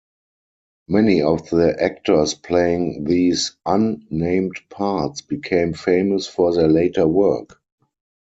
[0.87, 7.61] Many of the actors playing these un-named parts became famous for their later work.